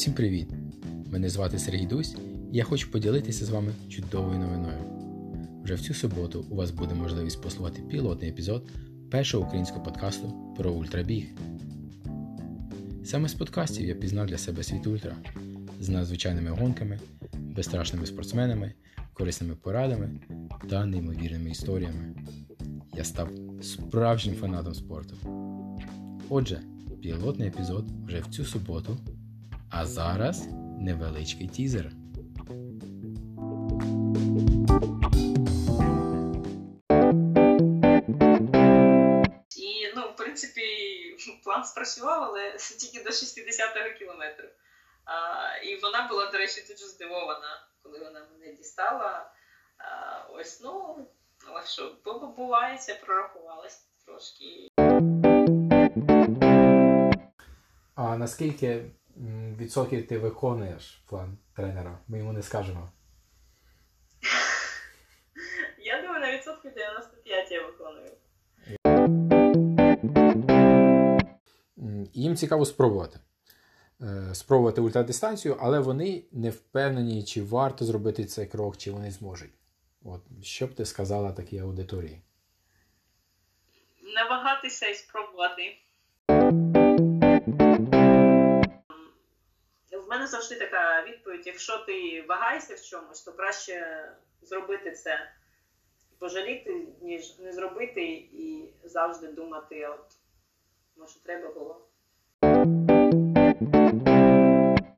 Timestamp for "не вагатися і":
84.02-84.94